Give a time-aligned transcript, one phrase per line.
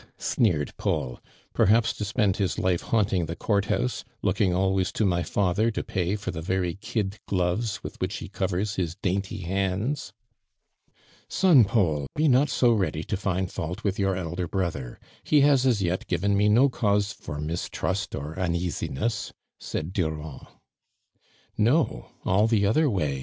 [0.17, 1.19] sneered Paul."
[1.53, 5.83] Perhaps to spend his life haunting the court house, looking always to my fatlier to
[5.83, 10.11] pay for the very kid gloves with which he covers his dainty hands.''"
[11.29, 14.99] Son Paul, be ivot so ready to find fault ■with your elder brother,
[15.31, 20.47] lie has as yet given me no cause for mistrust, or xmeasi ness," said Durand.
[21.09, 22.09] '< No!
[22.25, 23.19] all the othei way